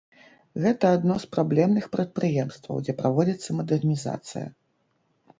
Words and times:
Гэта 0.61 0.85
адно 0.99 1.17
з 1.23 1.27
праблемных 1.35 1.85
прадпрыемстваў, 1.95 2.79
дзе 2.85 2.95
праводзіцца 3.01 3.57
мадэрнізацыя. 3.59 4.47